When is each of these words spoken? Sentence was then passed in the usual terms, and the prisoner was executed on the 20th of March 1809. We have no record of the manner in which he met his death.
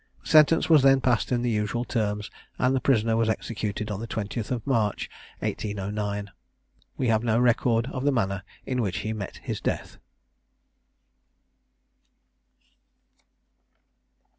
Sentence 0.23 0.67
was 0.67 0.81
then 0.81 0.99
passed 0.99 1.31
in 1.31 1.43
the 1.43 1.49
usual 1.51 1.85
terms, 1.85 2.31
and 2.57 2.75
the 2.75 2.79
prisoner 2.81 3.15
was 3.15 3.29
executed 3.29 3.91
on 3.91 3.99
the 3.99 4.07
20th 4.07 4.49
of 4.49 4.65
March 4.65 5.07
1809. 5.41 6.31
We 6.97 7.09
have 7.09 7.21
no 7.23 7.37
record 7.39 7.85
of 7.91 8.03
the 8.03 8.11
manner 8.11 8.41
in 8.65 8.81
which 8.81 8.97
he 9.05 9.13
met 9.13 9.37
his 9.43 9.61
death. 9.61 9.97